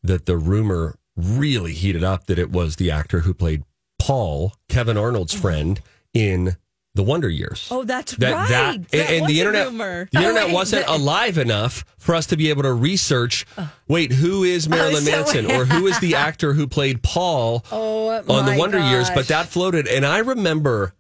[0.03, 3.65] that the rumor really heated up that it was the actor who played
[3.99, 5.81] Paul, Kevin Arnold's friend,
[6.15, 6.57] in
[7.01, 7.67] The Wonder Years.
[7.71, 8.49] Oh, that's That, right.
[8.51, 10.07] that, That and the internet, rumor.
[10.13, 13.47] the Oh, internet wait, wasn't alive enough for us to be able to research.
[13.57, 13.69] Uh.
[13.89, 17.65] Wait, who is oh, Marilyn so- Manson, or who is the actor who played Paul
[17.73, 19.09] Oh, on the Wonder Years?
[19.09, 20.93] But that floated, and I remember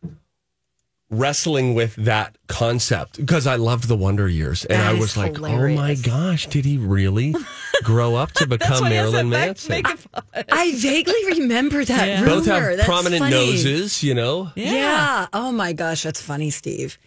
[1.10, 5.38] wrestling with that concept because I loved the Wonder Years, and That I was like,
[5.40, 7.34] "Oh my gosh, did he really
[7.82, 10.22] grow up to become what Marilyn that Manson?" makeup on.
[10.52, 12.20] I vaguely remember that Yeah.
[12.22, 12.34] rumor.
[12.36, 13.34] Both have That's prominent funny.
[13.34, 14.50] noses, you know.
[14.54, 15.26] Yeah.
[15.32, 16.98] Oh my gosh, that's funny, Steve.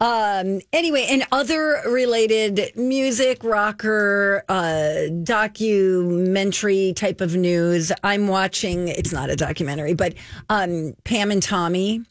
[0.00, 7.92] Um, anyway, and other related music, rocker, uh, documentary type of news.
[8.02, 10.14] I'm watching, it's not a documentary, but
[10.48, 12.02] um, Pam and Tommy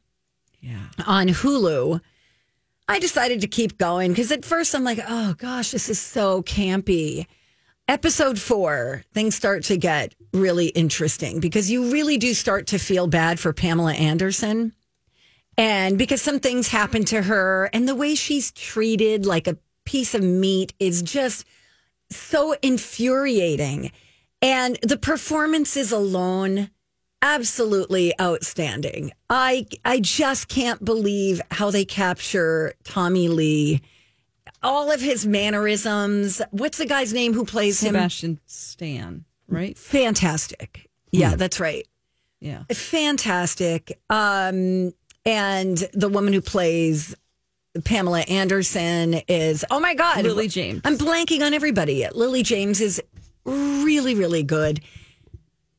[0.64, 0.80] Yeah.
[1.06, 2.00] on Hulu.
[2.88, 6.42] I decided to keep going because at first I'm like, oh gosh, this is so
[6.42, 7.28] campy.
[7.88, 13.08] Episode four, things start to get really interesting because you really do start to feel
[13.08, 14.74] bad for Pamela Anderson.
[15.58, 20.16] And because some things happen to her and the way she's treated like a piece
[20.16, 21.46] of meat is just
[22.10, 23.92] so infuriating.
[24.42, 26.70] And the performances alone,
[27.24, 29.12] absolutely outstanding.
[29.30, 33.82] I I just can't believe how they capture Tommy Lee.
[34.62, 36.42] All of his mannerisms.
[36.52, 37.96] What's the guy's name who plays him?
[37.96, 39.78] Sebastian Stan, right?
[39.78, 40.90] Fantastic.
[41.12, 41.88] Yeah, that's right.
[42.40, 42.64] Yeah.
[42.72, 44.00] Fantastic.
[44.10, 44.94] Um,
[45.26, 47.16] and the woman who plays
[47.86, 50.82] Pamela Anderson is oh my god, Lily James.
[50.84, 52.08] I'm blanking on everybody.
[52.14, 53.02] Lily James is
[53.46, 54.82] really, really good.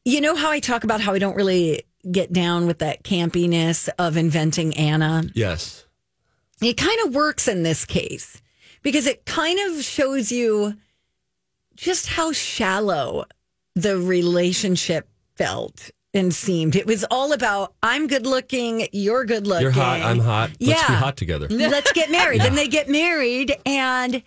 [0.04, 3.88] You know how I talk about how I don't really get down with that campiness
[3.98, 5.24] of inventing Anna?
[5.34, 5.86] Yes.
[6.60, 8.42] It kind of works in this case
[8.82, 10.74] because it kind of shows you
[11.74, 13.24] just how shallow
[13.74, 16.76] the relationship felt and seemed.
[16.76, 19.62] It was all about I'm good looking, you're good looking.
[19.62, 20.50] You're hot, I'm hot.
[20.60, 21.48] Let's be hot together.
[21.48, 22.40] Let's get married.
[22.44, 24.22] Then they get married and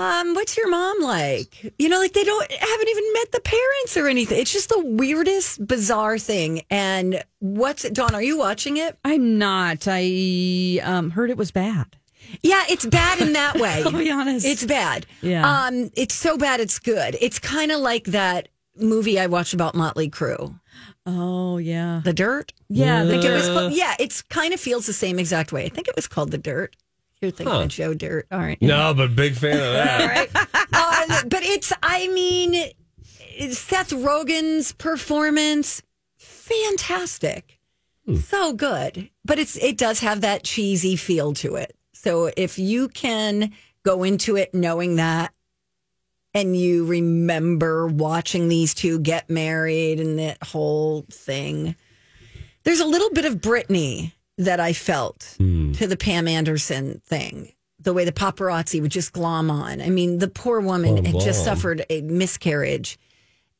[0.00, 1.74] um, what's your mom like?
[1.78, 4.40] You know, like they don't haven't even met the parents or anything.
[4.40, 6.62] It's just the weirdest, bizarre thing.
[6.70, 8.14] And what's it, Dawn?
[8.14, 8.98] Are you watching it?
[9.04, 9.86] I'm not.
[9.86, 11.96] I um, heard it was bad.
[12.42, 13.82] Yeah, it's bad in that way.
[13.86, 14.46] I'll be honest.
[14.46, 15.04] It's bad.
[15.20, 15.66] Yeah.
[15.66, 17.16] Um, it's so bad it's good.
[17.20, 20.58] It's kind of like that movie I watched about Motley Crue,
[21.04, 22.00] Oh yeah.
[22.04, 22.52] The Dirt.
[22.68, 23.04] Yeah.
[23.04, 23.72] The it was Dirt.
[23.72, 25.64] yeah, it's kind of feels the same exact way.
[25.64, 26.76] I think it was called The Dirt.
[27.20, 27.62] You're thinking Huh.
[27.62, 28.26] of Joe Dirt.
[28.32, 28.56] you?
[28.68, 30.00] No, but big fan of that.
[30.74, 31.10] All right.
[31.12, 32.70] uh, but it's, I mean,
[33.52, 35.82] Seth Rogen's performance,
[36.18, 37.58] fantastic.
[38.24, 39.10] So good.
[39.24, 41.76] But it's it does have that cheesy feel to it.
[41.92, 43.52] So if you can
[43.84, 45.32] go into it knowing that
[46.34, 51.76] and you remember watching these two get married and that whole thing,
[52.64, 57.52] there's a little bit of Britney that I felt to the Pam Anderson thing.
[57.78, 59.80] The way the paparazzi would just glom on.
[59.80, 62.98] I mean, the poor woman Glom, had just suffered a miscarriage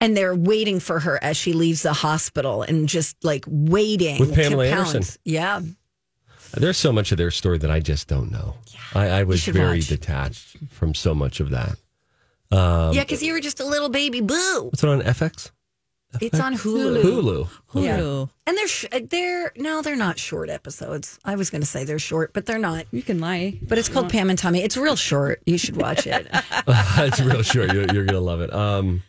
[0.00, 4.34] and they're waiting for her as she leaves the hospital and just like waiting With
[4.34, 4.66] Pamela.
[4.66, 5.02] Anderson.
[5.24, 5.60] Yeah.
[6.52, 8.56] There's so much of their story that I just don't know.
[8.94, 9.88] I, I was very watch.
[9.88, 11.76] detached from so much of that.
[12.50, 14.64] Um, yeah, because you were just a little baby boo.
[14.64, 15.50] What's it on FX?
[16.20, 17.02] It's on Hulu.
[17.72, 17.84] Hulu.
[17.84, 18.26] Yeah.
[18.46, 21.18] And they're sh- they're no, they're not short episodes.
[21.24, 22.86] I was going to say they're short, but they're not.
[22.90, 24.62] You can lie, but it's called Pam and Tommy.
[24.62, 25.40] It's real short.
[25.46, 26.26] You should watch it.
[26.66, 27.72] it's real short.
[27.72, 28.52] You're, you're going to love it.
[28.52, 29.02] Um,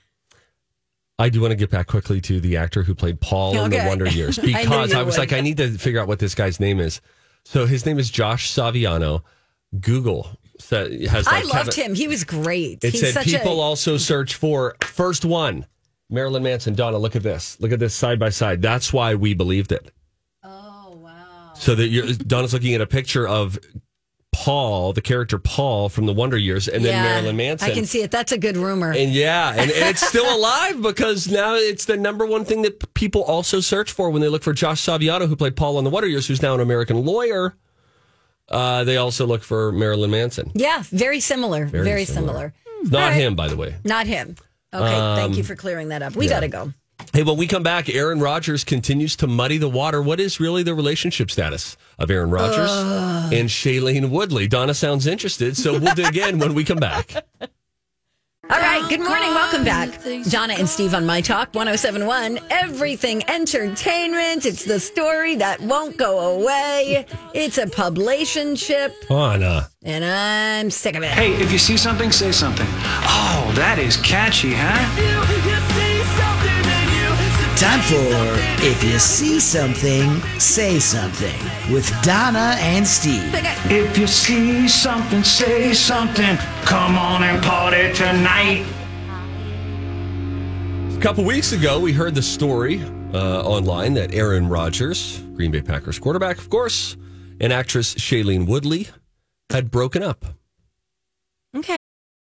[1.17, 3.77] I do want to get back quickly to the actor who played Paul in the
[3.77, 3.87] Okay.
[3.87, 5.19] Wonder Years I knew because you I, was would.
[5.19, 7.01] like, I need to figure out what this guy's name is.
[7.45, 9.21] So his name is Josh Saviano.
[9.79, 11.95] Google said, has I like loved Kevin- him.
[11.95, 12.83] He was great.
[12.83, 15.65] It He's said such people a, also search for first one,
[16.11, 16.75] Marilyn Manson.
[16.75, 17.59] Donna, look at this.
[17.59, 18.61] Look at this side by side.
[18.61, 19.91] That's why we believed it.
[20.43, 21.53] Oh wow!
[21.55, 23.57] So that you're, Donna's looking at a picture of
[24.33, 27.69] Paul, the character Paul from the Wonder Years, and then Yeah, Marilyn Manson.
[27.69, 28.11] I can see it.
[28.11, 28.91] That's a good rumor.
[28.91, 32.93] And yeah, and, and it's still alive because now it's the number one thing that
[32.93, 35.89] people also search for when they look for Josh Saviano, who played Paul on the
[35.89, 37.55] Wonder Years, who's now an American lawyer.
[38.49, 40.51] Uh, they also look for Marilyn Manson.
[40.55, 41.65] yeah, very similar.
[41.67, 42.53] Very, Very similar.
[42.81, 42.89] similar.
[42.91, 43.13] Not right.
[43.13, 43.75] him, by the way.
[43.85, 44.35] Not him.
[44.73, 46.15] Okay, thank Um, you for clearing that up.
[46.15, 46.31] We yeah.
[46.33, 46.73] got to go.
[47.13, 50.01] Hey, when we come back, Aaron Rodgers continues to muddy the water.
[50.01, 53.33] What is really the relationship status of Aaron Rodgers Ugh.
[53.33, 54.47] and Shailene Woodley?
[54.47, 57.11] Donna sounds interested, so we'll dig in when we come back.
[58.51, 59.29] All right, good morning.
[59.29, 59.89] Welcome back.
[60.29, 62.39] Donna and Steve on My Talk 1071.
[62.49, 64.45] Everything entertainment.
[64.45, 67.05] It's the story that won't go away.
[67.33, 68.01] It's a publication
[68.55, 69.69] publicationship, Donna.
[69.83, 71.09] and I'm sick of it.
[71.11, 72.67] Hey, if you see something, say something.
[72.69, 75.60] Oh, that is catchy, huh?
[77.61, 81.39] Time for If You See Something, Say Something
[81.71, 83.21] with Donna and Steve.
[83.69, 86.37] If you see something, say something.
[86.63, 88.65] Come on and party tonight.
[90.97, 92.81] A couple weeks ago, we heard the story
[93.13, 96.97] uh, online that Aaron Rodgers, Green Bay Packers quarterback, of course,
[97.39, 98.87] and actress Shailene Woodley
[99.51, 100.25] had broken up.
[101.55, 101.77] Okay.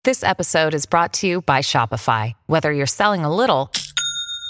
[0.05, 2.35] This episode is brought to you by Shopify.
[2.45, 3.69] Whether you're selling a little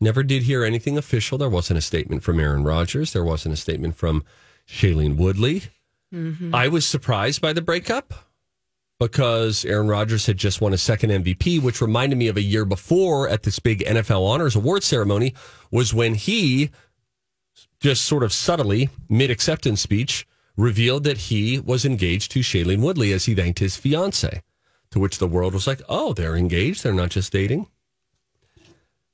[0.00, 1.38] Never did hear anything official.
[1.38, 3.12] There wasn't a statement from Aaron Rodgers.
[3.12, 4.24] There wasn't a statement from
[4.68, 5.64] Shailene Woodley.
[6.14, 6.54] Mm-hmm.
[6.54, 8.14] I was surprised by the breakup
[9.00, 12.64] because Aaron Rodgers had just won a second MVP, which reminded me of a year
[12.64, 15.34] before at this big NFL Honors Award ceremony,
[15.70, 16.70] was when he
[17.80, 23.12] just sort of subtly, mid acceptance speech, revealed that he was engaged to Shailene Woodley
[23.12, 24.42] as he thanked his fiance.
[24.92, 26.82] To which the world was like, oh, they're engaged.
[26.82, 27.66] They're not just dating.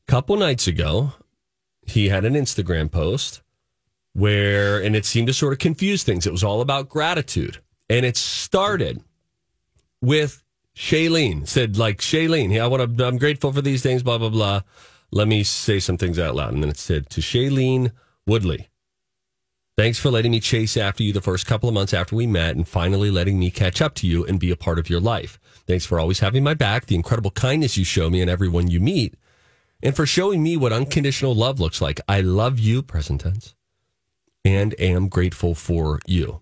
[0.06, 1.12] Couple nights ago,
[1.82, 3.42] he had an Instagram post
[4.12, 6.26] where, and it seemed to sort of confuse things.
[6.26, 7.58] It was all about gratitude.
[7.88, 9.02] And it started
[10.00, 10.42] with
[10.76, 14.62] Shailene said, like, Shailene, I want to, I'm grateful for these things, blah, blah, blah.
[15.10, 16.52] Let me say some things out loud.
[16.52, 17.92] And then it said to Shailene
[18.26, 18.68] Woodley,
[19.76, 22.56] thanks for letting me chase after you the first couple of months after we met
[22.56, 25.38] and finally letting me catch up to you and be a part of your life.
[25.66, 28.80] Thanks for always having my back, the incredible kindness you show me and everyone you
[28.80, 29.14] meet,
[29.84, 32.00] and for showing me what unconditional love looks like.
[32.08, 33.54] I love you, present tense,
[34.44, 36.40] and am grateful for you.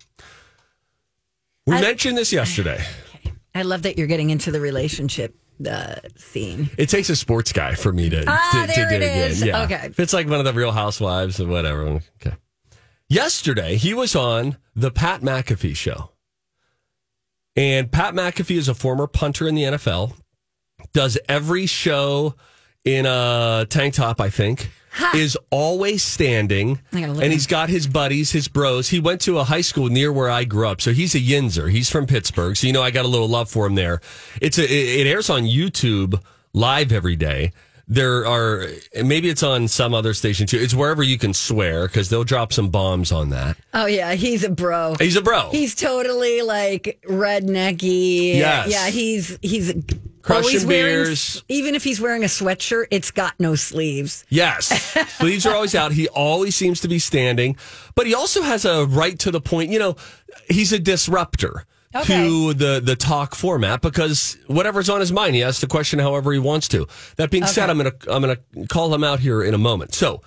[1.67, 2.83] We mentioned this yesterday.
[3.53, 5.35] I love that you're getting into the relationship
[5.69, 6.69] uh, scene.
[6.77, 9.43] It takes a sports guy for me to, Ah, to, there to it dig is.
[9.43, 9.63] Yeah.
[9.63, 9.81] Okay.
[9.85, 12.01] If it's like one of the real housewives or whatever.
[12.21, 12.35] Okay.
[13.09, 16.11] Yesterday, he was on the Pat McAfee show.
[17.55, 20.13] And Pat McAfee is a former punter in the NFL,
[20.93, 22.35] does every show
[22.85, 24.69] in a tank top, I think,
[25.15, 26.79] is always standing.
[26.91, 28.89] And he's got his buddies, his bros.
[28.89, 30.81] He went to a high school near where I grew up.
[30.81, 31.71] So he's a Yinzer.
[31.71, 32.55] He's from Pittsburgh.
[32.57, 34.01] So, you know, I got a little love for him there.
[34.41, 36.21] It's a, it it airs on YouTube
[36.53, 37.51] live every day.
[37.87, 38.67] there are
[39.03, 40.57] maybe it's on some other station too.
[40.57, 43.57] It's wherever you can swear because they'll drop some bombs on that.
[43.73, 44.95] Oh yeah, he's a bro.
[44.99, 45.49] He's a bro.
[45.51, 48.35] He's totally like rednecky.
[48.35, 48.69] Yes.
[48.69, 49.73] Yeah, he's he's
[50.23, 51.43] Crushing always wearing beers.
[51.49, 54.25] even if he's wearing a sweatshirt, it's got no sleeves.
[54.29, 54.67] Yes.
[55.17, 55.91] Sleeves are always out.
[55.91, 57.57] He always seems to be standing,
[57.93, 59.69] but he also has a right to the point.
[59.69, 59.95] You know,
[60.49, 61.65] he's a disruptor
[62.05, 66.31] to the, the talk format because whatever's on his mind, he asks the question however
[66.31, 66.87] he wants to.
[67.17, 69.93] That being said, I'm to, I'm going to call him out here in a moment.
[69.93, 70.21] So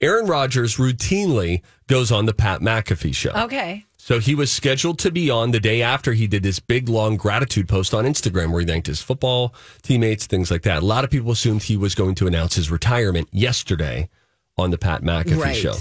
[0.00, 3.30] Aaron Rodgers routinely goes on the Pat McAfee show.
[3.30, 3.84] Okay.
[4.04, 7.16] So he was scheduled to be on the day after he did this big long
[7.16, 10.82] gratitude post on Instagram where he thanked his football teammates, things like that.
[10.82, 14.10] A lot of people assumed he was going to announce his retirement yesterday
[14.58, 15.56] on the Pat McAfee Right.
[15.56, 15.76] show.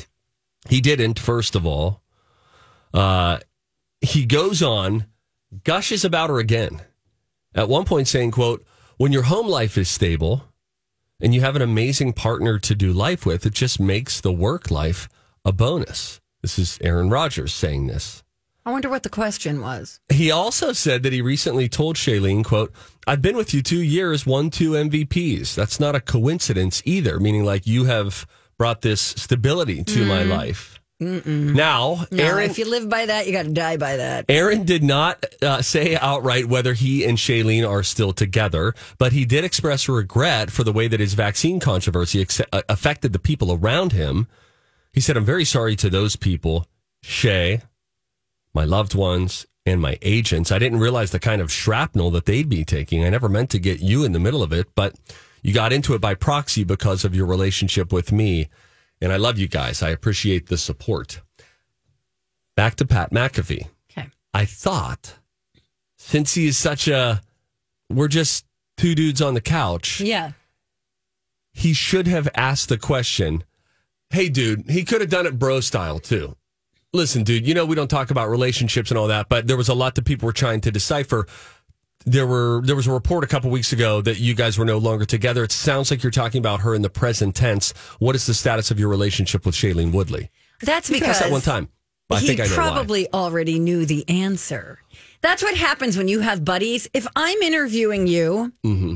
[0.70, 2.02] He didn't, first of all.
[2.94, 3.40] Uh,
[4.00, 5.08] he goes on,
[5.66, 6.82] gushes about her again.
[7.54, 8.66] At one point saying, quote,
[8.96, 10.46] when your home life is stable
[11.20, 14.72] and you have an amazing partner to do life with, it just makes the work
[14.72, 15.10] life
[15.44, 16.22] a bonus.
[16.44, 18.22] This is Aaron Rodgers saying this.
[18.66, 20.00] I wonder what the question was.
[20.10, 22.72] He also said that he recently told Shailene, quote,
[23.08, 25.56] I've been with you two years, won two MVPs.
[25.56, 28.28] That's not a coincidence either, meaning like you have
[28.58, 30.30] brought this stability to my Mm.
[30.30, 30.80] life.
[31.02, 31.54] Mm-mm.
[31.56, 34.26] Now, No, Aaron if you live by that, you got to die by that.
[34.30, 39.26] Aaron did not uh, say outright whether he and Shailene are still together, but he
[39.26, 43.52] did express regret for the way that his vaccine controversy ex- uh, affected the people
[43.52, 44.28] around him.
[44.94, 46.68] He said, I'm very sorry to those people,
[47.02, 47.62] Shay,
[48.54, 50.52] my loved ones, and my agents.
[50.52, 53.04] I didn't realize the kind of shrapnel that they'd be taking.
[53.04, 54.94] I never meant to get you in the middle of it, but
[55.42, 58.50] you got into it by proxy because of your relationship with me.
[59.02, 59.82] And I love you guys.
[59.82, 61.22] I appreciate the support.
[62.56, 63.68] Back to Pat McAfee.
[63.92, 64.10] Okay.
[64.34, 65.16] I thought
[65.98, 67.22] since he is such a,
[67.90, 68.46] we're just
[68.78, 70.34] two dudes on the couch, Yeah.
[71.54, 73.44] he should have asked the question,
[74.14, 76.36] Hey, dude, he could have done it bro style too.
[76.94, 79.68] Listen, dude, you know, we don't talk about relationships and all that, but there was
[79.70, 81.26] a lot that people were trying to decipher.
[82.06, 84.78] There were there was a report a couple weeks ago that you guys were no
[84.78, 85.44] longer together.
[85.44, 87.72] It sounds like you're talking about her in the present tense.
[88.00, 90.30] What is the status of your relationship with Shailene Woodley?
[90.62, 91.70] That's You because that one time.
[92.12, 94.80] I he think I know probably already knew the answer.
[95.22, 96.88] That's what happens when you have buddies.
[96.94, 98.96] If I'm interviewing you, Mm-hmm.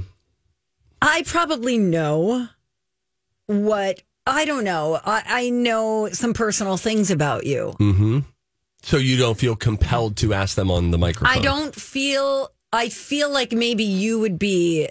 [1.01, 2.49] I probably know
[3.45, 4.99] what I don't know.
[5.03, 7.75] I, I know some personal things about you.
[7.80, 8.19] Mm-hmm.
[8.84, 11.38] So you don't feel compelled to ask them on the microphone.
[11.38, 12.51] I don't feel.
[12.71, 14.88] I feel like maybe you would be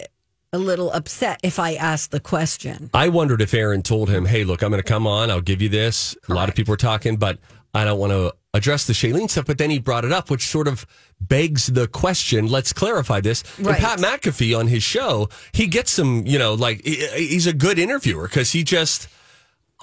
[0.53, 2.89] a little upset if I asked the question.
[2.93, 5.31] I wondered if Aaron told him, "Hey, look, I'm going to come on.
[5.31, 7.39] I'll give you this." A lot of people are talking, but
[7.73, 9.45] I don't want to address the Shailene stuff.
[9.45, 10.85] But then he brought it up, which sort of
[11.21, 12.47] begs the question.
[12.47, 13.43] Let's clarify this.
[13.59, 13.75] Right.
[13.75, 17.79] And Pat McAfee on his show, he gets some, you know, like he's a good
[17.79, 19.07] interviewer because he just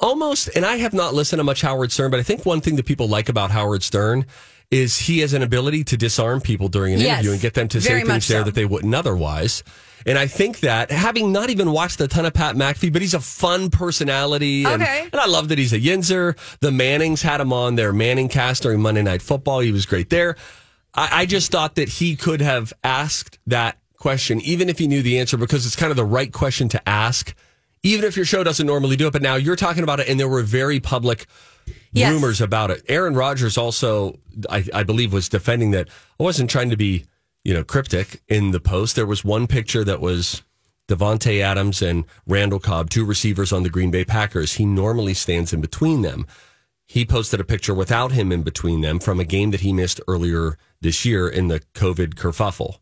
[0.00, 0.48] almost.
[0.56, 2.86] And I have not listened to much Howard Stern, but I think one thing that
[2.86, 4.26] people like about Howard Stern.
[4.70, 7.68] Is he has an ability to disarm people during an Yes, interview and get them
[7.68, 8.44] to say things there so.
[8.44, 9.62] that they wouldn't otherwise.
[10.04, 13.14] And I think that having not even watched a ton of Pat McAfee, but he's
[13.14, 14.64] a fun personality.
[14.64, 15.02] And, Okay.
[15.12, 16.36] and I love that he's a Yinzer.
[16.60, 19.60] The Mannings had him on their Manning cast during Monday Night Football.
[19.60, 20.34] He was great there.
[20.94, 25.02] I, I just thought that he could have asked that question, even if he knew
[25.02, 27.32] the answer, because it's kind of the right question to ask,
[27.84, 29.12] even if your show doesn't normally do it.
[29.12, 31.26] But now you're talking about it, and there were very public
[31.92, 32.12] Yes.
[32.12, 32.82] rumors about it.
[32.88, 34.18] Aaron Rodgers also,
[34.50, 37.04] I, I believe, was defending that I wasn't trying to be,
[37.44, 38.96] you know, cryptic in the post.
[38.96, 40.42] There was one picture that was
[40.88, 44.54] Davante Adams and Randall Cobb, two receivers on the Green Bay Packers.
[44.54, 46.26] He normally stands in between them.
[46.84, 50.00] He posted a picture without him in between them from a game that he missed
[50.08, 52.78] earlier this year in the COVID kerfuffle.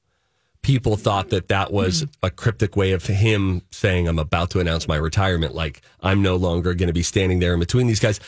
[0.63, 2.07] People thought that that was hmm.
[2.23, 5.55] a cryptic way of him saying, I'm about to announce my retirement.
[5.55, 8.21] Like, I'm no longer going to be standing there in between these guys.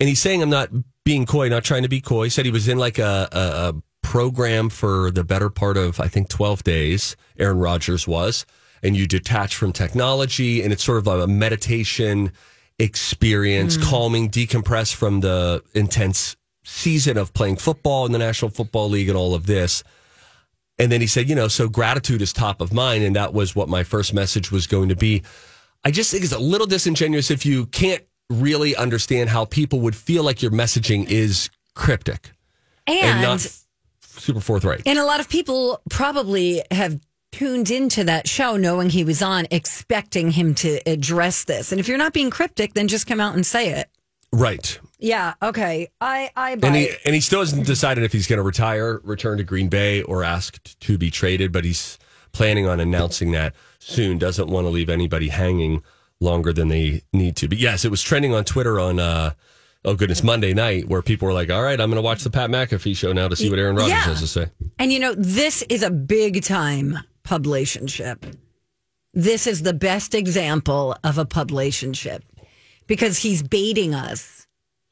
[0.00, 0.70] And he's saying, I'm not
[1.04, 2.24] being coy, not trying to be coy.
[2.24, 6.00] He said he was in like a, a, a program for the better part of,
[6.00, 7.16] I think, 12 days.
[7.38, 8.46] Aaron Rodgers was.
[8.82, 12.32] And you detach from technology, and it's sort of a meditation
[12.78, 13.82] experience, hmm.
[13.82, 19.16] calming, decompress from the intense season of playing football in the National Football League and
[19.16, 19.84] all of this.
[20.78, 23.04] And then he said, you know, so gratitude is top of mind.
[23.04, 25.22] And that was what my first message was going to be.
[25.84, 29.94] I just think it's a little disingenuous if you can't really understand how people would
[29.94, 32.32] feel like your messaging is cryptic
[32.86, 33.46] And not
[34.00, 34.82] super forthright.
[34.86, 36.98] And a lot of people probably have
[37.32, 41.72] tuned into that show knowing he was on, expecting him to address this.
[41.72, 43.88] And if you're not being cryptic, then just come out and say it.
[44.32, 44.78] Right.
[45.04, 45.34] Yeah.
[45.42, 45.88] Okay.
[46.00, 46.68] I I buy.
[46.68, 49.68] And he and he still hasn't decided if he's going to retire, return to Green
[49.68, 51.52] Bay, or ask t- to be traded.
[51.52, 51.98] But he's
[52.32, 54.16] planning on announcing that soon.
[54.18, 55.82] Doesn't want to leave anybody hanging
[56.20, 57.48] longer than they need to.
[57.48, 58.98] But yes, it was trending on Twitter on.
[58.98, 59.32] Uh,
[59.86, 62.30] Oh goodness, Monday night, where people were like, "All right, I'm going to watch the
[62.30, 64.00] Pat McAfee show now to see what Aaron Rodgers Yeah.
[64.04, 64.46] has to say."
[64.78, 68.34] And you know, this is a big time publicationship.
[69.12, 72.22] This is the best example of a publicationship
[72.86, 74.43] because he's baiting us.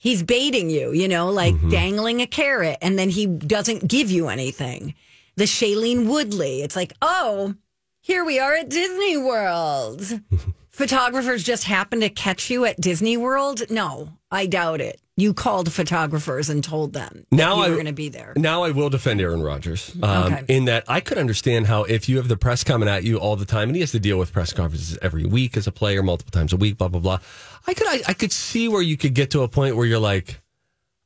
[0.03, 1.71] He's baiting you, you know, like mm-hmm.
[1.71, 4.95] dangling a carrot, and then he doesn't give you anything.
[5.37, 7.55] The Shailene Woodley, it's like, oh,
[8.01, 10.03] here we are at Disney World.
[10.73, 13.63] Photographers just happen to catch you at Disney World?
[13.71, 14.99] No, I doubt it.
[15.19, 18.33] You called photographers and told them Now you I were going to be there.
[18.37, 19.95] Now I will defend Aaron Rodgers.
[20.03, 20.45] Um, Okay.
[20.49, 23.37] In that I could understand how if you have the press coming at you all
[23.37, 26.03] the time, and he has to deal with press conferences every week as a player,
[26.03, 27.19] multiple times a week, blah blah blah.
[27.67, 29.99] I could I, I could see where you could get to a point where you're
[29.99, 30.41] like,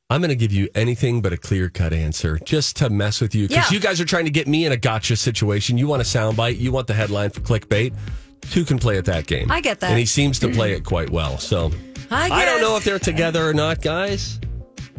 [0.09, 3.35] I'm going to give you anything but a clear cut answer just to mess with
[3.35, 3.75] you because Yeah.
[3.75, 5.77] you guys are trying to get me in a gotcha situation.
[5.77, 7.93] You want a soundbite, you want the headline for clickbait.
[8.41, 9.51] Two can play at that game.
[9.51, 9.89] I get that.
[9.91, 11.37] and he seems to play it quite well.
[11.37, 11.71] So
[12.09, 14.39] I I don't know if they're together or not, guys.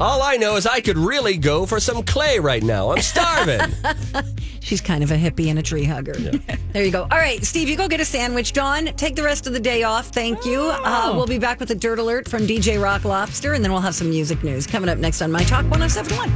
[0.00, 2.92] All I know is I could really go for some clay right now.
[2.92, 3.60] I'm starving.
[4.60, 6.14] She's kind of a hippie and a tree hugger.
[6.72, 7.02] There you go.
[7.10, 8.52] All right, Steve, you go get a sandwich.
[8.52, 10.08] Dawn, take the rest of the day off.
[10.10, 10.60] Thank you.
[10.60, 13.80] Uh, we'll be back with a dirt alert from DJ Rock Lobster, and then we'll
[13.80, 16.28] have some music news coming up next on My Talk 1071.